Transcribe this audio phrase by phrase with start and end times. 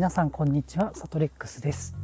[0.00, 1.94] 皆さんこんにちは、サトレックスです。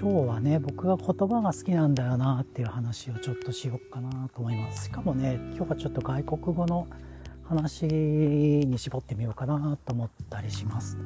[0.00, 4.86] 今日はね、僕が言葉が好きなんだよなっていう話をちょっとしようかなと思います。
[4.86, 6.86] しかもね、今日はちょっと外国語の
[7.44, 10.96] 話に絞ってみようかなと思ったりします。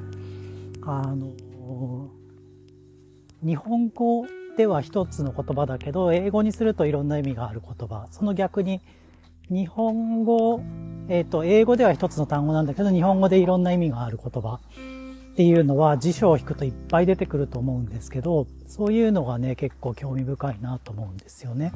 [0.82, 1.32] あの、
[3.44, 4.24] 日本語
[4.56, 8.06] では一つの言葉だけど、英語にするといろんな意味がある言葉。
[8.12, 8.80] その逆に、
[9.48, 10.62] 日本語、
[11.08, 14.60] えっ、ー、と、英語では一つの単語なんだけど、日本語でいろんな意味がある言葉
[15.32, 21.72] っていうのは辞書を引くといっぱい出てくると思うんですけど、そういうのがね、結構興味深いなと思うんですよね。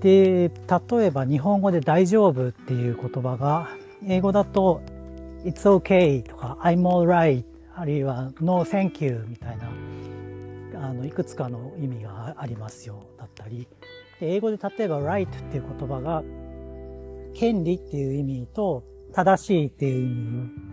[0.00, 3.68] で、例えば日本語で大丈夫っていう言葉が、
[4.06, 4.80] 英語だと
[5.44, 7.44] It's okay とか I'm alright
[7.74, 9.70] あるいは No thank you みたいな、
[10.88, 13.68] あの、いくつかの意味がありますよだったり、
[14.20, 16.22] で英語で例えば right っていう言葉が
[17.34, 20.67] 権利っていう意味と正しいっていう意味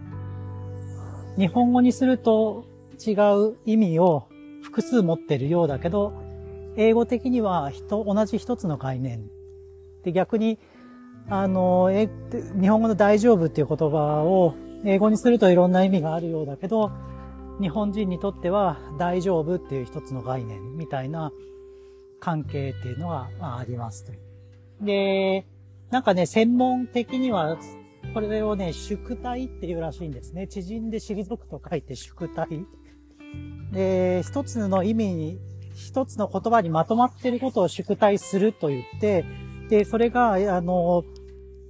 [1.38, 2.66] 日本語にすると
[3.05, 3.11] 違
[3.52, 4.28] う意味を
[4.64, 6.14] 複数持ってるようだけど、
[6.77, 9.30] 英語的には人、同じ一つの概念。
[10.03, 10.59] で、逆に、
[11.30, 12.09] あの、え、
[12.59, 16.92] 日本語の大丈夫っていう言葉を英語にするといろんな意味があるようだけど、
[17.59, 21.31] 日本人にとっては大丈夫っていう一つの概念みたいな
[22.20, 24.11] 関係っていうのが、ありますと。
[24.81, 25.45] で、
[25.89, 27.58] なんかね、専門的には
[28.16, 30.47] これをね、宿題っていうらしいんですね。
[30.47, 32.66] 縮んで退くと書いて宿題。
[33.73, 35.38] で、一つの意味に、
[35.75, 39.25] 一つの言葉にまとまっていることを宿題すると言って、
[39.69, 41.03] で、それが、あの、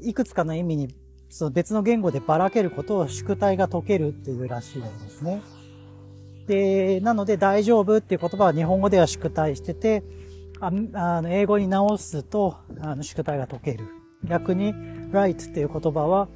[0.01, 0.95] いくつかの意味に、
[1.29, 5.41] その別の言語でばらけることを宿題が解けるっていうらしいんですね。
[6.45, 10.03] で、なので大丈夫っていう言葉は日本語では宿題してて、
[10.59, 13.87] ああの英語に直すとあの宿題が解ける。
[14.23, 14.73] 逆に
[15.15, 16.27] right っていう言葉は、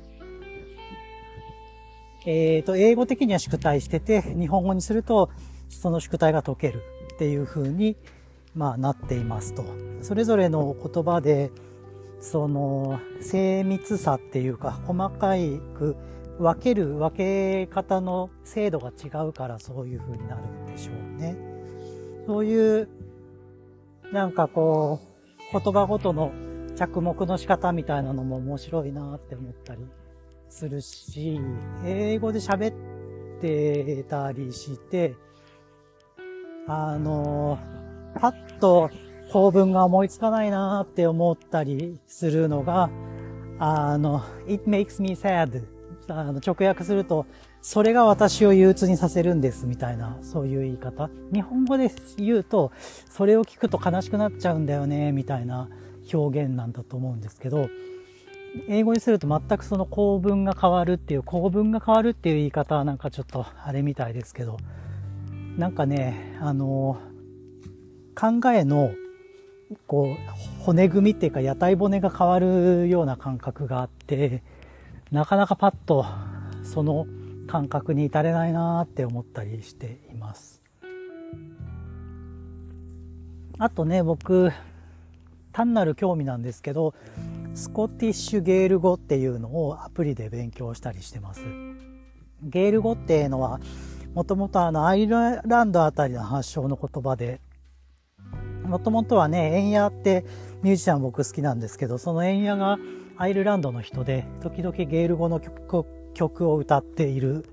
[2.25, 5.29] えっ、ー、と、英語的には宿題してて、日本語にすると、
[5.69, 6.83] その宿題が解ける
[7.13, 7.95] っていう風に、
[8.55, 9.63] まあ、なっていますと。
[10.01, 11.51] それぞれの言葉で、
[12.19, 15.95] その、精密さっていうか、細かいく
[16.39, 21.35] 分ける分け方の精度が違うからそういう風になるんでしょうね。
[22.27, 22.89] そういう、
[24.11, 24.99] なんかこ
[25.53, 26.31] う、言葉ごとの
[26.79, 29.81] 着目の仕方みたいなのも面白いなって思ったり
[30.47, 31.37] するし、
[31.85, 35.13] 英語で喋ってたりして、
[36.67, 37.59] あの、
[38.15, 38.89] パッと
[39.29, 42.89] 構文が思いつかないなって思ったりするのが、
[43.59, 45.65] あの、it makes me sad
[46.07, 47.25] あの直訳すると、
[47.61, 51.09] それが私を憂鬱にさせるんですみたいな、そういう言い方。
[51.33, 52.71] 日本語で言うと、
[53.09, 55.67] それを聞くと悲しくなっちゃうんだよね、みたいな
[56.13, 57.69] 表現なんだと思うんですけど、
[58.67, 64.57] 英語にすると全くその構文が変わるっていう、構文が変わるっていう言い方はなんかちょっとあれみたいですけど、
[65.57, 66.99] なんかね、あの、
[68.15, 68.91] 考えの、
[69.87, 74.41] こう、骨組みっていうか屋台骨が変わるような感覚があって、
[75.11, 76.05] なかなかパッと
[76.63, 77.07] その
[77.47, 80.61] 感覚に至れないなって思ったりしています。
[83.57, 84.51] あとね、僕、
[85.59, 86.93] 単なる興味なんですけど、
[87.53, 91.41] スコティッシュゲール語っていうのをアプリで勉強したりしてます。
[92.41, 93.59] ゲール語っていうのは、
[94.13, 97.41] もともとあのアイルランドあたりの発祥の言葉で、
[98.63, 100.23] もともとはね、エンヤって
[100.63, 102.77] ミュージシャン僕好きなんですけど、そのエンヤが
[103.17, 107.47] アイルランドの人で、時々ゲール語の曲曲を歌っているっ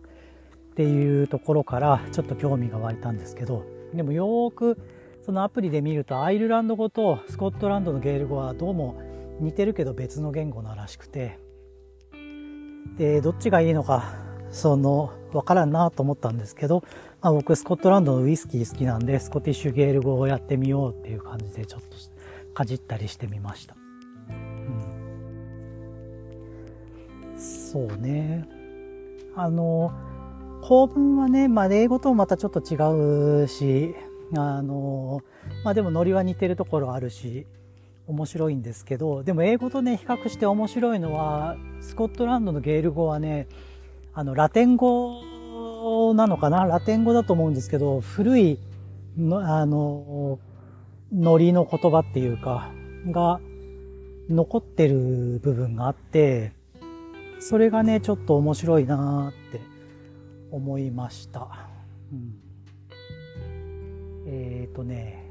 [0.77, 4.79] ていうところからちょっと興味が湧いたんですけど、でもよーく
[5.27, 9.03] そのアプリで見るとアイルランド語とスコットランドのゲール語はどうも
[9.41, 11.41] 似てるけど別の言語ならしくて。
[12.97, 14.15] でどっちがいいのか
[14.51, 16.85] そのわからんなと思ったんですけど、
[17.21, 21.89] まあ、僕スコットランドのウイスキー好きなんでスコティッシュゲール語をやってみようっていう感じでちょっと
[22.55, 23.77] かじったりしてみました、
[24.31, 24.33] う
[27.35, 28.49] ん、そうね。
[29.35, 29.93] あの
[30.63, 33.95] 構文はね、まあ、英語ともまたちょっと違うし
[34.35, 35.21] あの
[35.63, 37.47] まあでもノリは似てるところあるし
[38.09, 43.47] 面白いんですけどでも英語とね比較して面白いのはスコットランドのゲール語はね
[44.15, 45.23] あのラテン語
[46.15, 46.65] なのかな？
[46.65, 48.59] ラテン語だと思うんですけど古い
[49.17, 50.41] のあの
[51.13, 52.73] ノリの言葉っていうか
[53.07, 53.41] が
[54.29, 56.53] 残ってる部分があって
[57.39, 59.61] それがねちょっと面白いなって
[60.51, 61.69] 思いました。
[62.13, 62.46] うん
[64.27, 65.25] えっ、ー、とね、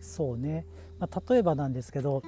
[0.00, 0.66] そうね、
[0.98, 2.22] まあ、例えばなんですけど、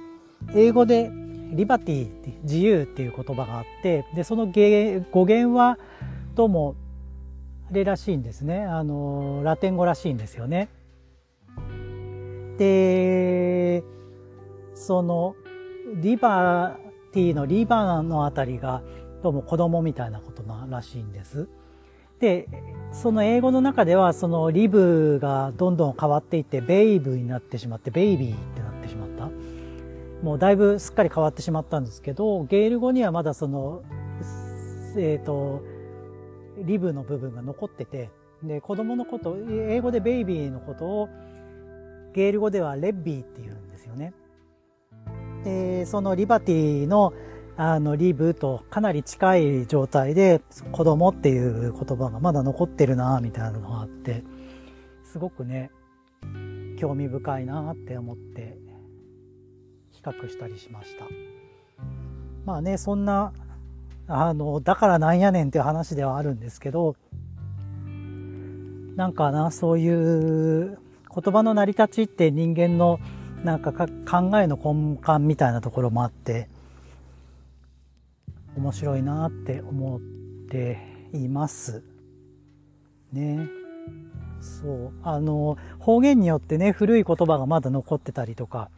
[0.53, 1.11] 英語で
[1.53, 5.77] リバティって自由っていう言葉があって、で、その語源は
[6.35, 6.75] どうも、
[7.69, 8.65] あれらしいんですね。
[8.65, 10.69] あの、ラテン語らしいんですよね。
[12.57, 13.83] で、
[14.75, 15.35] その、
[15.95, 16.77] リバ
[17.11, 18.83] ティのリバーのあたりが、
[19.23, 21.47] どうも子供みたいなことならしいんです。
[22.23, 22.47] で、
[22.93, 29.29] その英語の中では、そのリブがどんどん変わっていって、ベイブになってしまって、ベイビーってなってしまった。
[30.23, 33.83] もうだいぶすっかり変わってしまったんですけど、ゲール語にはまだその、
[34.95, 35.63] えっ、ー、と、
[36.59, 38.09] リブの部分が残ってて、
[38.41, 41.09] で、子供のこと、英語でベイビーのことを、
[42.13, 44.13] ゲール語ではレッビーって言うんですよね。
[45.43, 47.11] で、そのリバティの、
[47.55, 50.41] あの、リブとかなり近い状態で、
[50.71, 54.23] 子供っていう言葉がまだ残ってるな、みたいなのがあって、
[55.03, 55.71] すごくね、
[56.79, 58.57] 興味深いなって思って、
[59.91, 61.05] 比較したりしました。
[62.45, 63.33] まあね、そんな
[64.07, 66.95] あの、だからなんやねんっていう話ではあるんですけど、
[68.95, 70.77] なんかな、そういう
[71.13, 72.99] 言葉の成り立ちって人間の
[73.43, 73.85] なんか考
[74.39, 76.49] えの根幹みたいなところもあって、
[78.55, 80.01] 面白いなって思っ
[80.49, 81.83] ています。
[83.11, 83.47] ね。
[84.41, 84.93] そう。
[85.03, 88.69] あの、方言によってね、古い言葉がまだ残ってたりとか、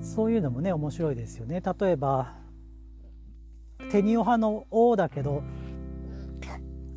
[0.00, 1.62] そういうのもね、面白いですよね。
[1.80, 2.42] 例えば、
[3.90, 5.42] テニオ派の「王」だけど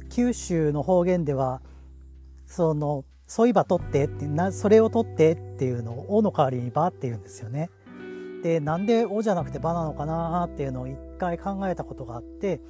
[0.09, 1.62] 九州の方言では
[2.45, 7.69] その「そういえば取って」ってなそれを取ってっていうのを「お」の代わりに「ば」って言うんですよね。
[8.45, 12.62] でなんで「お」じゃなくて「ば」なのかなっていうのを一回考えたことがあって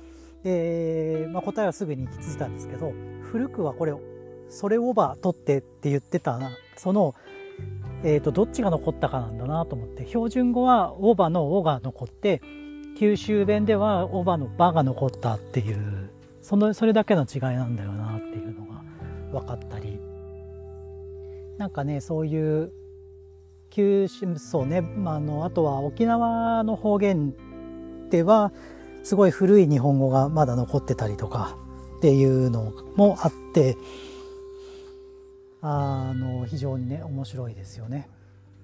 [0.44, 2.94] で、まあ、答えはすぐに行き着いたんですけど
[3.24, 3.94] 古くはこれ
[4.48, 6.40] 「それをば取って」って言ってた
[6.78, 7.14] その
[8.04, 12.42] えーと、どっちが残ったかなんだなと思って標準語は「オーバー」の「お」が残って
[12.96, 16.10] 九州弁ではオバのバが残ったっていう、
[16.42, 18.82] その、それだけの違いなんだよなっていうのが
[19.32, 20.00] 分かったり。
[21.58, 22.72] なんかね、そういう、
[23.76, 27.34] 九州、そうね、まあ、の、あとは沖縄の方言
[28.10, 28.54] では、
[29.04, 31.58] すごい古い日本語がまだ残ってたりとか
[31.98, 33.76] っていうのもあって、
[35.62, 38.10] あの、非常にね、面白いですよね。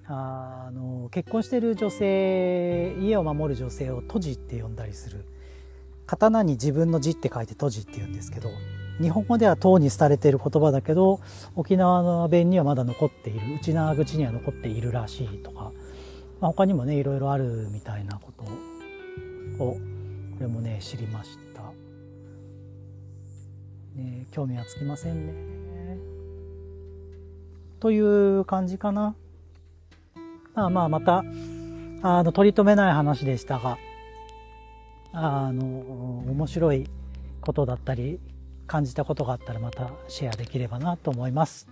[0.06, 5.24] あの結婚してる女性家を守る女性を「閉じ」って呼んだりする
[6.12, 8.50] 刀に自分の字って書いて「閉じ」って言うんですけど
[9.00, 11.20] 日本語では唐に廃れている言葉だけど
[11.56, 15.72] 沖縄の弁にはまだ残っている内縄口には残っているらしいとか、
[16.40, 18.42] まあ、他にもねいろいろあるみたいなこと
[19.64, 19.76] をこ
[20.40, 21.62] れもね知りました。
[23.96, 25.32] ね、興味はつきませんね。
[27.80, 29.14] という感じかな。
[30.54, 31.24] まあまあまた、
[32.02, 33.76] あの、取り留めない話でしたが、
[35.12, 35.64] あの、
[36.26, 36.88] 面白い
[37.40, 38.20] ことだったり、
[38.66, 41.68] 感じたことがあったらまたシェアできればなと思います。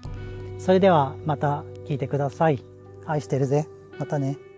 [0.59, 2.63] それではまた聞いてください。
[3.07, 3.67] 愛してるぜ。
[3.99, 4.50] またね。